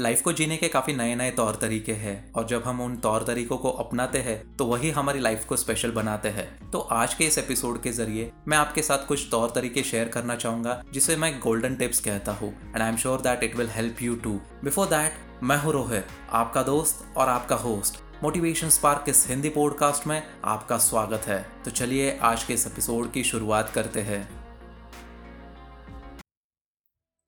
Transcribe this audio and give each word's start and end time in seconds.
Life 0.00 0.20
को 0.22 0.32
जीने 0.32 0.56
के 0.56 0.68
काफ़ी 0.68 0.92
नए 0.92 1.14
नए 1.14 1.30
तौर 1.30 1.54
तरीके 1.60 1.92
हैं 1.92 2.32
और 2.32 2.46
जब 2.48 2.62
हम 2.64 2.80
उन 2.80 2.94
तौर 2.96 3.24
तरीकों 3.24 3.56
को 3.58 3.70
अपनाते 3.70 4.18
हैं 4.18 4.36
तो 4.56 4.64
वही 4.66 4.90
हमारी 4.90 5.20
लाइफ 5.20 5.44
को 5.44 5.56
स्पेशल 5.56 5.90
बनाते 5.90 6.28
हैं। 6.28 6.70
तो 6.70 6.78
आज 6.78 7.14
के 7.14 7.24
इस 7.24 7.36
एपिसोड 7.38 7.82
के 7.82 7.92
ज़रिए 7.92 8.30
मैं 8.48 8.56
आपके 8.56 8.82
साथ 8.82 9.06
कुछ 9.06 9.26
तौर 9.30 9.52
तरीके 9.54 9.82
शेयर 9.82 10.08
करना 10.08 10.36
चाहूँगा, 10.36 10.82
जिसे 10.92 11.16
मैं 11.16 11.32
गोल्डन 11.40 11.76
टिप्स 11.76 12.00
कहता 12.00 12.32
हूँ 12.32 12.52
and 12.64 12.82
I 12.82 12.88
am 12.88 12.96
sure 12.96 13.20
that 13.20 13.44
it 13.44 13.56
will 13.56 13.68
help 13.70 14.02
you 14.02 14.16
too 14.16 14.40
before 14.64 14.86
that 14.86 15.42
मैं 15.42 15.58
हूँ 15.58 15.72
रोहित, 15.72 16.06
आपका 16.30 16.62
दोस्त 16.62 17.04
और 17.16 17.28
आपका 17.28 17.56
होस्ट 17.58 18.02
मोटिवेशन 18.22 18.70
स्पार्क 18.70 19.04
इस 19.08 19.26
हिंदी 19.28 19.48
पॉडकास्ट 19.50 20.06
में 20.06 20.22
आपका 20.44 20.78
स्वागत 20.80 21.26
है। 21.26 21.44
तो 21.64 21.70
चलिए 21.72 22.18
आज 22.22 22.44
के 22.44 22.54
इस 22.54 22.66
एपिसोड 22.66 23.12
की 23.12 23.24
शुरुआत 23.24 23.70
करते 23.74 24.00
हैं। 24.02 24.49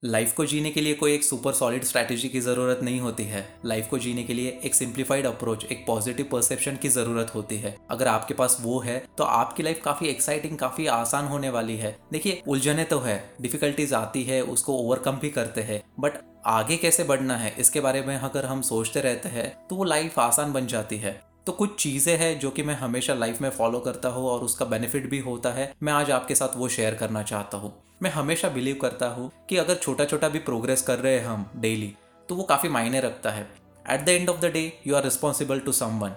लाइफ 0.02 0.32
को 0.34 0.44
जीने 0.46 0.70
के 0.70 0.80
लिए 0.80 0.94
कोई 0.94 1.12
एक 1.14 1.24
सुपर 1.24 1.52
सॉलिड 1.52 1.84
स्ट्रैटेजी 1.84 2.28
की 2.28 2.40
ज़रूरत 2.40 2.80
नहीं 2.82 3.00
होती 3.00 3.24
है। 3.24 3.44
लाइफ 3.66 3.88
को 3.88 3.98
जीने 3.98 4.22
के 4.22 4.34
लिए 4.34 4.58
एक 4.64 4.74
सिंप्लीफाइड 4.74 5.26
अप्रोच 5.26 5.64
एक 5.64 5.84
पॉजिटिव 5.86 6.28
परसेप्शन 6.32 6.76
की 6.76 6.88
ज़रूरत 6.88 7.30
होती 7.34 7.56
है। 7.56 7.74
अगर 7.90 8.08
आपके 8.08 8.34
पास 8.34 8.56
वो 8.60 8.80
है 8.80 8.98
तो 9.18 9.24
आपकी 9.24 9.62
लाइफ 9.62 9.80
काफ़ी 9.84 10.08
एक्साइटिंग 10.08 10.58
काफ़ी 10.58 10.86
आसान 10.88 11.26
होने 11.26 11.50
वाली 11.50 11.76
है। 11.76 11.96
देखिए, 12.12 12.42
उलझने 12.46 12.84
तो 12.84 12.98
है 12.98 13.16
डिफिकल्टीज 13.40 13.92
आती 13.94 14.22
है, 14.22 14.42
उसको 14.42 14.78
ओवरकम 14.78 15.18
भी 15.18 15.30
करते 15.30 15.62
हैं। 15.62 15.82
बट 16.00 16.18
आगे 16.46 16.76
कैसे 16.76 17.04
बढ़ना 17.04 17.36
है, 17.36 17.54
इसके 17.58 17.80
बारे 17.80 18.02
में 18.02 18.16
अगर 18.16 18.44
हम 18.44 18.62
सोचते 18.62 19.00
रहते 19.00 19.28
हैं 19.28 19.50
तो 19.68 19.76
वो 19.76 19.84
लाइफ 19.84 20.18
आसान 20.18 20.52
बन 20.52 20.66
जाती 20.66 20.96
है। 20.96 21.20
तो 21.46 21.52
कुछ 21.52 21.74
चीज़ें 21.76 22.16
हैं 22.18 22.38
जो 22.38 22.50
कि 22.50 22.62
मैं 22.62 22.74
हमेशा 22.74 23.14
लाइफ 23.14 23.40
में 23.40 23.48
फॉलो 23.50 23.78
करता 23.80 24.08
हूँ 24.08 24.26
और 24.30 24.40
उसका 24.40 24.64
बेनिफिट 24.64 25.08
भी 25.10 25.18
होता 25.18 25.50
है। 25.50 25.72
मैं 25.82 25.92
आज 25.92 26.10
आपके 26.10 26.34
साथ 26.34 26.56
वो 26.56 26.68
शेयर 26.68 26.94
करना 26.94 27.22
चाहता 27.22 27.58
हूँ। 27.58 27.72
मैं 28.02 28.10
हमेशा 28.10 28.48
बिलीव 28.48 28.76
करता 28.82 29.06
हूँ 29.06 29.30
कि 29.48 29.56
अगर 29.56 29.74
छोटा 29.74 30.04
छोटा 30.04 30.28
भी 30.28 30.38
प्रोग्रेस 30.40 30.82
कर 30.82 30.98
रहे 30.98 31.18
हैं 31.18 31.24
हम 31.26 31.46
डेली 31.56 31.92
तो 32.28 32.34
वो 32.34 32.42
काफ़ी 32.42 32.68
मायने 32.68 33.00
रखता 33.00 33.30
है। 33.30 33.46
At 33.86 34.04
the 34.04 34.08
end 34.08 34.28
of 34.30 34.40
the 34.40 34.50
day 34.52 34.72
you 34.86 34.94
are 34.96 35.02
responsible 35.04 35.60
to 35.60 35.72
someone 35.72 36.12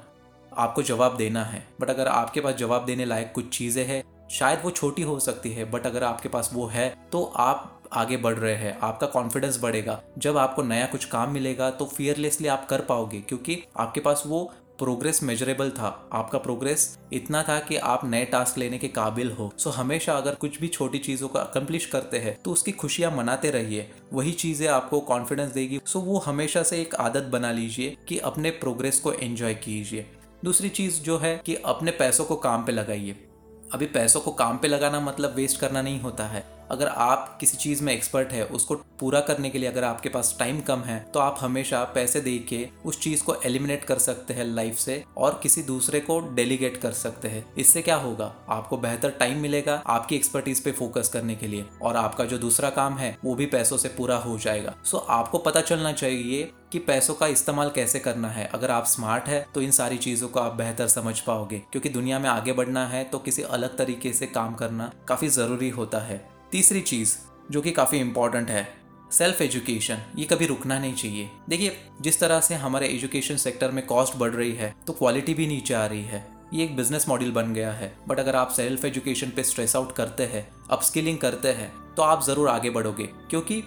आपको 0.52 0.84
जवाब 0.84 1.16
देना 1.18 1.44
है। 1.44 1.66
बट 1.82 1.90
अगर 1.90 2.08
आपके 2.08 2.42
पास 2.42 2.56
जवाब 2.56 2.86
देने 2.86 3.06
लायक 3.06 3.32
कुछ 3.36 3.50
चीज़ें 3.50 3.84
हैं, 3.86 4.04
शायद 4.32 4.60
वो 4.64 4.72
छोटी 4.72 5.02
हो 5.02 5.20
सकती 5.20 5.52
है 5.52 5.70
बट 5.72 5.86
अगर 5.86 6.04
आपके 6.04 6.30
पास 6.30 6.50
वो 6.54 6.66
है 6.68 6.90
तो 7.12 7.24
आप 7.38 7.72
आगे 7.94 8.18
बढ़ 8.18 8.36
रहे 8.36 8.56
हैं। 8.56 8.78
आपका 8.80 9.08
कॉन्फिडेंस 9.08 9.60
बढ़ेगा। 9.62 10.00
जब 10.18 10.38
आपको 10.38 10.64
नया 10.64 10.86
कुछ 10.86 11.06
काम 11.06 11.34
मिलेगा 11.34 11.70
तो 11.72 11.86
फियरलेसली 11.88 12.48
आप 12.48 12.66
कर 12.68 12.82
पाओगे, 12.84 13.20
क्योंकि 13.20 13.62
आपके 13.78 14.00
पास 14.00 14.24
वो 14.28 14.52
प्रोग्रेस 14.80 15.22
मेजरेबल 15.24 15.70
था। 15.70 15.88
आपका 16.14 16.38
प्रोग्रेस 16.38 16.98
इतना 17.14 17.42
था 17.44 17.60
कि 17.60 17.76
आप 17.76 18.06
नए 18.06 18.26
टास्क 18.26 18.58
लेने 18.58 18.78
के 18.78 18.88
काबिल 18.88 19.32
हो। 19.32 19.52
सो 19.58 19.70
हमेशा 19.70 20.14
अगर 20.14 20.36
कुछ 20.36 20.60
भी 20.62 20.68
छोटी 20.68 20.98
चीज़ों 21.00 21.28
को 21.28 21.40
अकम्प्लिश 21.40 21.86
करते 21.86 22.20
हैं 22.20 22.38
तो 22.42 22.52
उसकी 22.52 22.72
खुशियाँ 22.72 23.12
मनाते 23.12 23.52
रहिए। 23.52 23.90
वही 24.14 24.32
चीज़ें 24.34 24.68
आपको 24.68 25.00
कॉन्फिडेंस 25.02 25.52
देगी। 25.52 25.80
सो 25.86 26.00
वो 26.00 26.18
हमेशा 26.18 26.64
से 26.64 26.82
एक 26.82 26.96
आदत 26.96 27.24
बना 27.24 27.52
लीजिए 27.52 27.96
कि 28.08 28.18
अपने 28.22 28.50
प्रोग्रेस 28.52 29.00
को 29.00 29.14
एंजॉय 29.14 29.54
कीजिए। 29.56 30.06
दूसरी 30.46 30.70
चीज़ 30.70 31.02
जो 31.02 31.18
है 31.18 31.38
कि 31.46 31.56
अपने 31.56 31.92
पैसों 31.92 32.26
को 32.26 32.36
काम 32.38 32.66
पे 32.66 32.72
लगाइए। 32.72 33.16
अभी 33.74 33.86
पैसों 33.86 34.20
को 34.22 34.32
काम 34.32 34.58
पे 34.58 34.68
लगाना 34.68 35.00
मतलब 35.00 35.36
वेस्ट 35.36 35.60
करना 35.60 35.82
नहीं 35.82 36.00
होता 36.00 36.24
है। 36.24 36.44
अगर 36.72 36.88
आप 36.88 37.38
किसी 37.40 37.58
चीज़ 37.58 37.84
में 37.84 37.94
एक्सपर्ट 37.94 38.32
है, 38.32 38.46
उसको 38.46 38.76
पूरा 39.00 39.20
करने 39.20 39.50
के 39.50 39.60
लिए 39.60 39.70
अगर 39.70 39.84
आपके 39.84 40.10
पास 40.10 40.36
टाइम 40.40 40.60
कम 40.62 40.80
है 40.80 41.00
तो 41.14 41.20
आप 41.20 41.38
हमेशा 41.40 41.84
पैसे 41.96 42.22
दे 42.22 42.38
के 42.50 42.68
उस 42.86 43.00
चीज़ 43.00 43.24
को 43.24 43.36
एलिमिनेट 43.46 43.84
कर 43.84 43.98
सकते 44.00 44.34
हैं 44.34 44.46
लाइफ 44.46 44.78
से 44.78 45.04
और 45.18 45.40
किसी 45.44 45.62
दूसरे 45.64 46.00
को 46.00 46.20
डेलीगेट 46.36 46.78
कर 46.78 46.92
सकते 46.94 47.28
हैं। 47.28 47.46
इससे 47.58 47.82
क्या 47.82 47.96
होगा? 47.96 48.34
आपको 48.50 48.78
बेहतर 48.78 49.10
टाइम 49.10 49.40
मिलेगा 49.40 49.82
आपकी 49.88 50.16
एक्सपर्टीज 50.16 50.64
पे 50.64 50.72
फोकस 50.72 51.10
करने 51.14 51.36
के 51.36 51.48
लिए 51.48 51.66
और 51.82 51.96
आपका 51.96 52.26
जो 52.26 52.38
दूसरा 52.38 52.70
काम 52.70 52.98
है, 52.98 53.18
वो 53.26 53.36
भी 53.36 53.46
पैसों 53.46 53.78
से 53.78 53.90
पूरा 53.90 54.18
हो 54.18 54.38
जाएगा। 54.40 54.76
सो 54.86 54.98
आपको 54.98 55.38
पता 55.38 55.62
चलना 55.62 55.92
चाहिए 55.94 56.52
कि 56.72 56.80
पैसों 56.80 57.14
का 57.14 57.28
इस्तेमाल 57.28 57.70
कैसे 57.70 58.00
करना 58.00 58.30
है। 58.30 58.46
अगर 58.46 58.72
आप 58.72 58.86
स्मार्ट 58.86 59.28
है 59.28 59.46
तो 59.56 59.62
इन 59.62 59.72
सारी 59.72 59.98
चीज़ों 59.98 60.28
को 60.28 60.40
आप 60.40 60.54
बेहतर 60.54 60.88
समझ 60.88 61.20
पाओगे। 61.20 61.62
क्योंकि 61.72 61.90
दुनिया 61.90 62.20
में 62.20 62.30
आगे 62.30 62.54
बढ़ना 62.54 62.86
है 62.88 63.04
तो 63.04 63.20
किसी 63.20 63.42
अलग 63.42 63.78
तरीके 63.78 64.14
से 64.14 64.28
काम 64.28 64.56
करना 64.56 64.92
काफ़ी 65.08 65.30
ज़रूरी 65.30 65.70
होता 65.70 66.00
है। 66.00 66.35
तीसरी 66.52 66.82
चीज़ 66.82 67.16
जो 67.52 67.62
कि 67.62 67.72
काफ़ी 67.72 68.00
इंपॉर्टेंट 68.00 68.50
है 68.50 68.68
सेल्फ 69.12 69.42
एजुकेशन 69.42 69.98
ये 70.18 70.26
कभी 70.26 70.46
रुकना 70.46 70.78
नहीं 70.80 70.94
चाहिए। 70.94 71.30
देखिए, 71.50 71.76
जिस 72.02 72.20
तरह 72.20 72.40
से 72.40 72.56
हमारे 72.56 72.88
एजुकेशन 72.88 73.38
सेक्टर 73.38 73.72
में 73.72 73.86
कॉस्ट 73.86 74.16
बढ़ 74.18 74.32
रही 74.32 74.52
है 74.52 74.74
तो 74.88 74.94
क्वालिटी 74.94 75.34
भी 75.34 75.48
नीचे 75.48 75.74
आ 75.74 75.86
रही 75.86 76.04
है। 76.04 76.26
ये 76.54 76.64
एक 76.64 76.76
बिज़नेस 76.76 77.08
मॉडल 77.10 77.32
बन 77.32 77.54
गया 77.54 77.72
है। 77.72 77.94
बट 78.08 78.20
अगर 78.20 78.36
आप 78.36 78.50
सेल्फ 78.52 78.86
एजुकेशन 78.86 79.30
पे 79.30 79.44
स्ट्रेस 79.44 79.76
आउट 79.76 79.96
करते 79.96 80.24
हैं 80.26 80.48
अपस्किलिंग 80.70 81.18
करते 81.18 81.52
हैं 81.52 81.72
तो 81.96 82.02
आप 82.02 82.24
ज़रूर 82.24 82.50
आगे 82.50 82.70
बढ़ोगे। 82.70 83.10
क्योंकि 83.30 83.64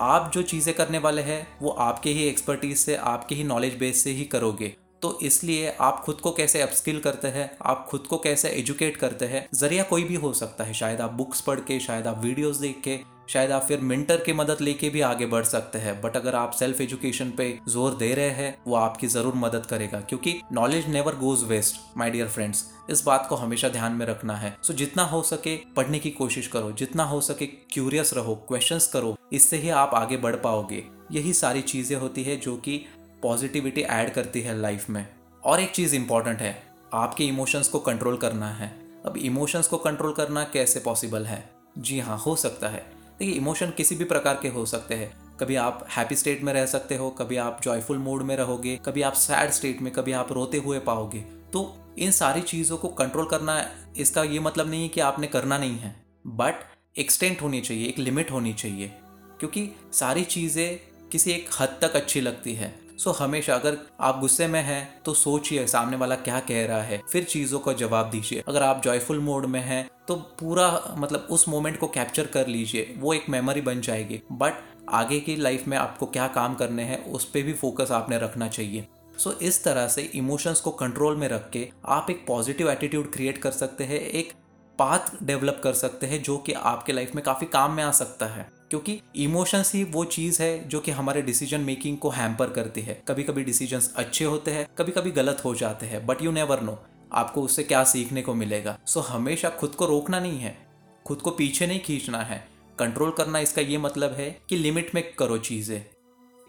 आप 0.00 0.30
जो 0.34 0.42
चीज़ें 0.42 0.74
करने 0.74 0.98
वाले 0.98 1.22
हैं, 1.22 1.46
वो 1.62 1.70
आपके 1.70 2.10
ही 2.10 2.24
एक्सपर्टीज 2.24 2.76
से, 2.78 2.96
आपके 2.96 3.34
ही 3.34 3.44
नॉलेज 3.44 3.78
बेस 3.78 4.02
से 4.04 4.10
ही 4.10 4.24
करोगे। 4.26 4.74
तो 5.02 5.18
इसलिए 5.22 5.74
आप 5.80 6.02
खुद 6.04 6.20
को 6.20 6.30
कैसे 6.32 6.62
अपस्किल 6.62 7.00
करते 7.00 7.28
हैं 7.28 7.50
आप 7.62 7.86
खुद 7.90 8.06
को 8.06 8.18
कैसे 8.18 8.48
एजुकेट 8.50 8.96
करते 8.96 9.24
हैं 9.24 9.46
ज़रिया 9.54 9.82
कोई 9.82 10.04
भी 10.04 10.14
हो 10.14 10.32
सकता 10.32 10.64
है। 10.64 10.74
शायद 10.74 11.00
आप 11.00 11.12
बुक्स 11.12 11.40
पढ़ 11.40 11.60
के 11.60 11.78
शायद 11.80 12.06
आप 12.06 12.24
वीडियोस 12.24 12.56
देख 12.56 12.80
के 12.84 12.98
शायद 13.28 13.50
आप 13.52 13.62
फिर 13.62 13.80
मिंटर 13.80 14.16
की 14.16 14.32
मदद 14.32 14.60
लेके 14.60 14.88
भी 14.90 15.00
आगे 15.00 15.26
बढ़ 15.26 15.44
सकते 15.44 15.78
हैं। 15.78 16.00
बट 16.02 16.16
अगर 16.16 16.34
आप 16.34 16.52
सेल्फ 16.52 16.80
एजुकेशन 16.80 17.30
पे 17.30 17.58
ज़ोर 17.68 17.94
दे 17.94 18.12
रहे 18.14 18.30
हैं 18.30 18.56
वो 18.66 18.74
आपकी 18.76 19.06
ज़रूर 19.06 19.34
मदद 19.34 19.66
करेगा 19.66 20.00
क्योंकि 20.00 20.34
knowledge 20.52 20.88
never 20.88 21.16
goes 21.16 21.42
waste 21.44 21.80
my 21.96 22.10
dear 22.10 22.28
friends 22.28 22.64
इस 22.90 23.02
बात 23.04 23.26
को 23.28 23.36
हमेशा 23.36 23.68
ध्यान 23.68 23.92
में 23.92 24.06
रखना 24.06 24.36
है। 24.36 24.56
सो 24.62 24.72
so, 24.72 24.78
जितना 24.78 25.04
हो 25.04 25.22
सके 25.24 25.56
पढ़ने 25.76 25.98
की 25.98 26.10
कोशिश 26.12 26.46
करो 26.46 26.72
जितना 26.72 27.04
हो 27.04 27.20
सके 27.20 27.46
क्यूरियस 27.46 28.14
रहो 28.14 28.34
क्वेश्चंस 28.48 28.86
करो 28.86 29.16
इससे 29.32 29.56
ही 29.56 29.70
आप 29.70 29.94
आगे 29.94 30.16
बढ़ 30.16 30.36
पाओगे। 30.36 30.84
यही 31.12 31.32
सारी 31.32 31.60
चीज़ें 31.62 31.96
होती 31.96 32.22
है 32.24 32.36
जो 32.36 32.56
कि 32.56 32.84
पॉजिटिविटी 33.26 33.80
ऐड 33.80 34.12
करती 34.12 34.40
है 34.40 34.58
लाइफ 34.58 34.90
में। 34.90 35.06
और 35.44 35.60
एक 35.60 35.70
चीज़ 35.70 35.94
इंपॉर्टेंट 35.94 36.38
है, 36.38 36.62
आपके 36.94 37.24
इमोशंस 37.24 37.68
को 37.68 37.78
कंट्रोल 37.78 38.16
करना 38.16 38.50
है। 38.50 38.80
अब 39.06 39.16
इमोशंस 39.16 39.66
को 39.66 39.76
कंट्रोल 39.76 40.12
करना 40.12 40.44
कैसे 40.44 40.80
पॉसिबल 40.80 41.26
है? 41.26 41.50
जी 41.78 42.00
हाँ 42.00 42.18
हो 42.18 42.36
सकता 42.36 42.68
है। 42.68 42.86
देखिए 43.18 43.34
इमोशन 43.34 43.70
किसी 43.70 43.96
भी 43.96 44.04
प्रकार 44.04 44.38
के 44.42 44.48
हो 44.48 44.66
सकते 44.66 44.94
हैं। 44.94 45.36
कभी 45.36 45.56
आप 45.56 45.86
हैप्पी 45.90 46.16
स्टेट 46.16 46.42
में 46.42 46.52
रह 46.52 46.66
सकते 46.66 46.96
हो, 46.96 47.10
कभी 47.10 47.36
आप 47.36 47.60
जॉयफुल 47.62 47.98
मूड 47.98 48.22
में 48.22 48.36
रहोगे, 48.36 48.76
कभी 48.76 49.02
आप 49.02 49.12
सैड 49.12 49.50
स्टेट 49.50 49.82
में, 49.82 49.92
कभी 49.92 50.12
आप 50.12 50.32
रोते 50.32 50.56
हुए 50.56 50.78
पाओगे। 50.78 51.20
तो 51.52 51.76
इन 51.98 52.10
सारी 52.10 52.40
चीज़ों 52.40 52.76
को 52.76 52.88
कंट्रोल 52.88 53.26
करना, 53.26 53.70
इसका 53.96 54.22
ये 54.22 54.38
मतलब 54.38 54.70
नहीं 54.70 54.82
है 54.82 54.88
कि 54.88 55.00
आपने 55.00 55.26
करना 55.26 55.58
नहीं 55.58 55.78
है। 55.78 55.96
बट 56.26 56.54
एक्सटेंट 56.98 57.42
होनी 57.42 57.60
चाहिए, 57.60 57.88
एक 57.88 57.98
लिमिट 57.98 58.30
होनी 58.30 58.52
चाहिए। 58.52 58.92
क्योंकि 59.40 59.70
सारी 59.92 60.24
चीज़ें 60.24 60.80
किसी 61.08 61.32
एक 61.32 61.50
हद 61.60 61.78
तक 61.82 61.92
अच्छी 61.92 62.20
लगती 62.20 62.54
है। 62.54 62.85
सो 62.98 63.10
हमेशा 63.10 63.54
अगर 63.54 63.76
आप 64.00 64.20
गुस्से 64.20 64.46
में 64.46 64.60
हैं 64.62 65.02
तो 65.02 65.14
सोचिए 65.14 65.66
सामने 65.66 65.96
वाला 65.96 66.16
क्या 66.16 66.38
कह 66.40 66.66
रहा 66.66 66.82
है। 66.82 67.00
फिर 67.12 67.24
चीज़ों 67.24 67.58
का 67.58 67.72
जवाब 67.72 68.10
दीजिए। 68.10 68.42
अगर 68.48 68.62
आप 68.62 68.82
जॉयफुल 68.84 69.18
मोड 69.20 69.46
में 69.46 69.60
हैं 69.60 69.88
तो 70.08 70.14
पूरा 70.40 70.94
मतलब 70.98 71.26
उस 71.30 71.48
मोमेंट 71.48 71.78
को 71.78 71.86
कैप्चर 71.86 72.26
कर 72.26 72.46
लीजिए। 72.46 72.94
वो 72.98 73.12
एक 73.14 73.28
मेमोरी 73.28 73.60
बन 73.60 73.80
जाएगी। 73.80 74.20
बट 74.32 74.62
आगे 74.90 75.20
की 75.20 75.36
लाइफ 75.36 75.66
में 75.68 75.76
आपको 75.78 76.06
क्या 76.06 76.28
काम 76.28 76.54
करने 76.54 76.82
हैं 76.82 77.04
उस 77.04 77.24
पर 77.24 77.42
भी 77.42 77.52
फोकस 77.52 77.90
आपने 77.90 78.18
रखना 78.18 78.48
चाहिए। 78.48 78.86
सो 79.18 79.30
so, 79.30 79.42
इस 79.42 79.62
तरह 79.64 79.88
से 79.88 80.02
इमोशंस 80.14 80.60
को 80.60 80.70
कंट्रोल 80.70 81.16
में 81.16 81.28
रख 81.28 81.50
के 81.50 81.68
आप 81.84 82.10
एक 82.10 82.24
पॉजिटिव 82.26 82.70
एटीट्यूड 82.70 83.12
क्रिएट 83.12 83.38
कर 83.38 83.50
सकते 83.50 83.84
हैं 83.84 84.00
एक 84.00 84.32
पाथ 84.78 84.98
डेवलप 85.22 85.60
कर 85.64 85.72
सकते 85.72 86.06
हैं 86.06 86.22
जो 86.22 86.36
कि 86.38 86.52
आपके 86.52 86.92
लाइफ 86.92 87.14
में 87.14 87.24
काफ़ी 87.24 87.46
काम 87.46 87.72
में 87.72 87.82
आ 87.84 87.90
सकता 87.90 88.26
है। 88.26 88.55
क्योंकि 88.70 89.00
इमोशंस 89.16 89.72
ही 89.74 89.82
वो 89.84 90.04
चीज़ 90.06 90.42
है 90.42 90.68
जो 90.68 90.80
कि 90.80 90.90
हमारे 90.90 91.22
डिसीज़न 91.22 91.60
मेकिंग 91.60 91.98
को 91.98 92.10
हैम्पर 92.10 92.50
करती 92.50 92.80
है। 92.80 93.02
कभी 93.08 93.22
कभी 93.22 93.44
डिसीजंस 93.44 93.92
अच्छे 93.96 94.24
होते 94.24 94.50
हैं 94.50 94.66
कभी 94.78 94.92
कभी 94.92 95.10
गलत 95.10 95.42
हो 95.44 95.54
जाते 95.54 95.86
हैं 95.86 96.04
बट 96.06 96.22
यू 96.22 96.32
नेवर 96.32 96.60
नो 96.60 96.78
आपको 97.12 97.42
उससे 97.42 97.62
क्या 97.62 97.82
सीखने 97.84 98.22
को 98.22 98.34
मिलेगा। 98.34 98.78
सो 98.86 99.00
so, 99.00 99.06
हमेशा 99.06 99.50
खुद 99.50 99.70
को 99.70 99.86
रोकना 99.86 100.20
नहीं 100.20 100.38
है 100.38 100.56
खुद 101.06 101.18
को 101.18 101.30
पीछे 101.30 101.66
नहीं 101.66 101.80
खींचना 101.80 102.22
है। 102.22 102.38
कंट्रोल 102.78 103.10
करना 103.10 103.38
इसका 103.38 103.62
ये 103.62 103.78
मतलब 103.78 104.12
है 104.12 104.30
कि 104.48 104.56
लिमिट 104.56 104.94
में 104.94 105.02
करो 105.12 105.38
चीज़ें। 105.40 105.84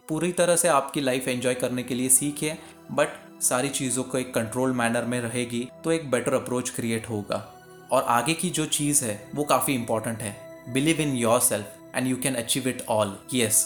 पूरी 0.07 0.31
तरह 0.31 0.55
से 0.55 0.67
आपकी 0.67 1.01
लाइफ 1.01 1.27
एंजॉय 1.27 1.53
करने 1.55 1.83
के 1.83 1.95
लिए 1.95 2.09
सीखिए 2.09 2.57
बट 2.91 3.41
सारी 3.41 3.69
चीज़ों 3.69 4.03
को 4.03 4.17
एक 4.17 4.33
कंट्रोल 4.33 4.71
मैनर 4.71 5.05
में 5.05 5.19
रहेगी 5.21 5.67
तो 5.83 5.91
एक 5.91 6.09
बेटर 6.11 6.33
अप्रोच 6.33 6.69
क्रिएट 6.69 7.09
होगा। 7.09 7.45
और 7.91 8.03
आगे 8.03 8.33
की 8.33 8.49
जो 8.49 8.65
चीज़ 8.67 9.03
है 9.05 9.29
वो 9.35 9.43
काफ़ी 9.43 9.73
इंपॉर्टेंट 9.73 10.19
है। 10.19 10.35
Believe 10.69 11.01
in 11.01 11.15
yourself 11.41 11.76
and 11.97 12.07
you 12.07 12.17
can 12.17 12.35
achieve 12.35 12.67
it 12.69 12.85
all 12.89 13.17
yes 13.33 13.65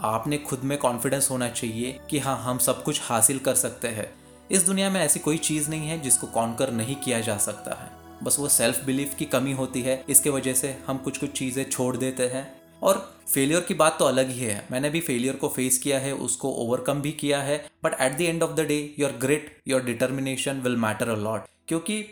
आपने 0.00 0.38
खुद 0.38 0.60
में 0.64 0.76
कॉन्फिडेंस 0.78 1.30
होना 1.30 1.48
चाहिए 1.48 1.98
कि 2.10 2.18
हाँ 2.18 2.36
हम 2.42 2.58
सब 2.58 2.82
कुछ 2.82 3.00
हासिल 3.02 3.38
कर 3.38 3.54
सकते 3.54 3.88
हैं। 3.88 4.10
इस 4.50 4.62
दुनिया 4.62 4.90
में 4.90 5.00
ऐसी 5.00 5.20
कोई 5.20 5.36
चीज़ 5.38 5.68
नहीं 5.70 5.88
है 5.88 6.00
जिसको 6.00 6.26
कॉन्कर 6.26 6.72
नहीं 6.72 6.96
किया 6.96 7.20
जा 7.20 7.36
सकता 7.38 7.74
है। 7.74 7.90
बस 8.24 8.38
वो 8.38 8.48
सेल्फ 8.48 8.84
बिलीफ 8.84 9.14
की 9.14 9.24
कमी 9.24 9.52
होती 9.52 9.82
है, 9.82 10.04
इसके 10.08 10.30
वजह 10.30 10.54
से 10.54 10.76
हम 10.86 10.98
कुछ 10.98 11.18
कुछ 11.18 11.32
चीज़ें 11.32 11.64
छोड़ 11.70 11.96
देते 11.96 12.26
हैं। 12.28 12.60
और 12.82 12.96
फेलियर 13.34 13.60
की 13.60 13.74
बात 13.74 13.96
तो 13.98 14.04
अलग 14.04 14.30
ही 14.30 14.40
है। 14.40 14.66
मैंने 14.70 14.90
भी 14.90 15.00
फेलियर 15.00 15.36
को 15.36 15.48
फेस 15.48 15.78
किया 15.78 15.98
है, 15.98 16.12
उसको 16.14 16.52
ओवरकम 16.52 17.00
भी 17.00 17.12
किया 17.12 17.40
है 17.42 17.58
but 17.84 18.00
at 18.00 18.16
the 18.18 18.20
end 18.20 18.42
of 18.42 18.50
the 18.50 18.60
day 18.60 18.78
your 18.98 19.10
great 19.20 19.60
your 19.68 19.84
determination 19.84 20.60
will 20.60 20.76
matter 20.76 21.08
a 21.08 21.16
lot 21.16 21.44
क्योंकि 21.68 22.04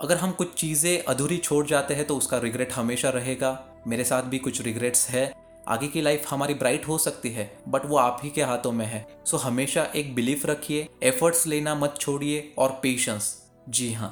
अगर 0.00 0.16
हम 0.16 0.30
कुछ 0.32 0.52
चीज़ें 0.54 1.02
अधूरी 1.04 1.36
छोड़ 1.36 1.66
जाते 1.66 1.94
हैं 1.94 2.04
तो 2.06 2.16
उसका 2.16 2.38
रिग्रेट 2.38 2.72
हमेशा 2.72 3.08
रहेगा। 3.08 3.82
मेरे 3.86 4.04
साथ 4.04 4.22
भी 4.22 4.38
कुछ 4.38 4.60
रिग्रेट्स 4.60 5.08
है। 5.08 5.32
आगे 5.68 5.88
की 5.88 6.00
लाइफ 6.00 6.26
हमारी 6.30 6.54
ब्राइट 6.54 6.86
हो 6.88 6.96
सकती 6.98 7.30
है 7.30 7.44
बट 7.68 7.84
वो 7.86 7.96
आप 7.96 8.20
ही 8.24 8.30
के 8.30 8.42
हाथों 8.42 8.70
में 8.72 8.84
है। 8.86 9.04
सो 9.26 9.36
हमेशा 9.36 9.82
एक 9.96 10.14
बिलीफ 10.14 10.46
रखिए 10.46 10.88
एफर्ट्स 11.02 11.46
लेना 11.46 11.74
मत 11.74 11.94
छोड़िए 12.00 12.52
और 12.58 12.78
पेशेंस 12.82 13.34
जी 13.68 13.92
हाँ 13.92 14.10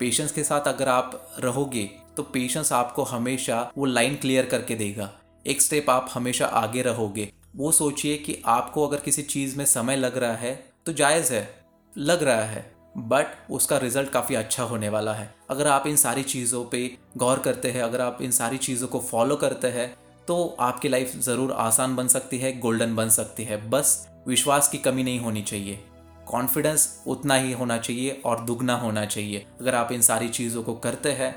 पेशेंस 0.00 0.32
के 0.32 0.44
साथ 0.44 0.68
अगर 0.68 0.88
आप 0.88 1.36
रहोगे 1.38 1.84
तो 2.16 2.22
पेशेंस 2.22 2.72
आपको 2.72 3.02
हमेशा 3.02 3.60
वो 3.78 3.84
लाइन 3.84 4.16
क्लियर 4.16 4.46
करके 4.46 4.74
देगा। 4.74 5.10
एक 5.46 5.62
स्टेप 5.62 5.90
आप 5.90 6.10
हमेशा 6.14 6.46
आगे 6.46 6.82
रहोगे। 6.82 7.32
वो 7.56 7.72
सोचिए 7.72 8.16
कि 8.16 8.36
आपको 8.46 8.86
अगर 8.86 9.00
किसी 9.00 9.22
चीज़ 9.24 9.56
में 9.58 9.64
समय 9.64 9.96
लग 9.96 10.18
रहा 10.18 10.34
है 10.36 10.54
तो 10.86 10.92
जायज़ 10.92 11.32
है। 11.32 11.48
लग 11.92 12.22
रहा 12.22 12.42
है। 12.42 12.77
बट 12.98 13.50
उसका 13.50 13.76
रिज़ल्ट 13.78 14.10
काफ़ी 14.10 14.34
अच्छा 14.34 14.62
होने 14.64 14.88
वाला 14.88 15.12
है। 15.14 15.32
अगर 15.50 15.66
आप 15.68 15.86
इन 15.86 15.96
सारी 15.96 16.22
चीज़ों 16.24 16.64
पे 16.64 16.90
गौर 17.16 17.38
करते 17.38 17.70
हैं, 17.70 17.82
अगर 17.82 18.00
आप 18.00 18.18
इन 18.22 18.30
सारी 18.32 18.58
चीज़ों 18.58 18.88
को 18.88 19.00
फॉलो 19.00 19.36
करते 19.36 19.68
हैं 19.68 19.94
तो 20.28 20.56
आपकी 20.60 20.88
लाइफ 20.88 21.16
ज़रूर 21.18 21.52
आसान 21.54 21.96
बन 21.96 22.08
सकती 22.08 22.38
है 22.38 22.58
गोल्डन 22.60 22.94
बन 22.94 23.08
सकती 23.10 23.44
है। 23.44 23.56
बस 23.70 24.08
विश्वास 24.26 24.68
की 24.68 24.78
कमी 24.78 25.02
नहीं 25.02 25.20
होनी 25.20 25.42
चाहिए। 25.42 25.78
कॉन्फिडेंस 26.26 27.02
उतना 27.06 27.34
ही 27.36 27.52
होना 27.52 27.78
चाहिए 27.78 28.20
और 28.24 28.40
दुगना 28.40 28.76
होना 28.76 29.04
चाहिए। 29.06 29.44
अगर 29.60 29.74
आप 29.74 29.92
इन 29.92 30.02
सारी 30.02 30.28
चीज़ों 30.30 30.62
को 30.62 30.74
करते 30.76 31.12
हैं 31.12 31.34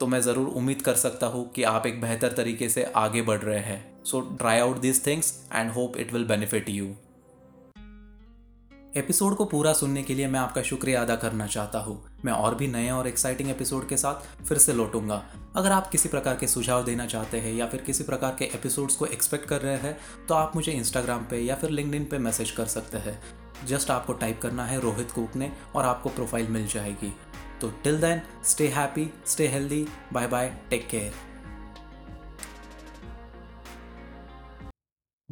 तो 0.00 0.06
मैं 0.06 0.20
ज़रूर 0.20 0.48
उम्मीद 0.50 0.82
कर 0.82 0.94
सकता 0.96 1.26
हूँ 1.26 1.48
कि 1.50 1.62
आप 1.64 1.86
एक 1.86 2.00
बेहतर 2.00 2.32
तरीके 2.32 2.68
से 2.68 2.84
आगे 2.96 3.22
बढ़ 3.22 3.40
रहे 3.40 3.60
हैं। 3.60 4.04
So 4.04 4.20
try 4.32 4.58
out 4.60 4.80
this 4.80 5.06
things 5.06 5.32
and 5.52 5.70
hope 5.72 5.96
it 5.96 6.12
will 6.12 6.24
benefit 6.26 6.68
you 6.68 6.94
episode 8.96 9.34
को 9.36 9.44
पूरा 9.44 9.72
सुनने 9.72 10.02
के 10.02 10.14
लिए 10.14 10.26
मैं 10.26 10.38
आपका 10.40 10.62
शुक्रिया 10.62 11.00
अदा 11.02 11.14
करना 11.16 11.46
चाहता 11.46 11.78
हूँ। 11.78 11.96
मैं 12.24 12.32
और 12.32 12.54
भी 12.54 12.66
नए 12.66 12.90
और 12.90 13.06
एक्साइटिंग 13.08 13.50
एपिसोड 13.50 13.88
के 13.88 13.96
साथ 13.96 14.44
फिर 14.44 14.58
से 14.58 14.72
लौटूँगा। 14.72 15.22
अगर 15.56 15.72
आप 15.72 15.88
किसी 15.90 16.08
प्रकार 16.08 16.36
के 16.36 16.46
सुझाव 16.46 16.84
देना 16.84 17.06
चाहते 17.06 17.40
हैं 17.40 17.54
या 17.54 17.66
फिर 17.66 17.80
किसी 17.80 18.04
प्रकार 18.04 18.36
के 18.38 18.44
एपिसोड्स 18.44 18.96
को 18.96 19.06
एक्सपेक्ट 19.06 19.48
कर 19.48 19.60
रहे 19.60 19.76
हैं 19.76 19.96
तो 20.28 20.34
आप 20.34 20.56
मुझे 20.56 20.72
इंस्टाग्राम 20.72 21.24
पे 21.30 21.40
या 21.40 21.54
फिर 21.54 21.70
लिंकड 21.70 22.08
पे 22.10 22.18
मैसेज 22.18 22.50
कर 22.50 22.66
सकते 22.66 22.98
हैं। 22.98 23.20
जस्ट 23.66 23.90
आपको 23.90 24.12
टाइप 24.12 24.40
करना 24.42 24.66
है 24.66 24.80
रोहित 24.80 25.10
कुकने 25.10 25.52
और 25.74 25.84
आपको 25.84 26.10
प्रोफ़ाइल 26.10 26.48
मिल 26.48 26.66
जाएगी। 26.66 27.12
तो 27.60 27.72
till 27.84 28.00
then 28.00 28.22
stay 28.44 28.68
happy 28.68 29.10
stay 29.26 29.48
healthy 29.48 29.86
bye 30.12 30.26
bye 30.26 30.56
take 30.70 30.88
care 30.88 31.12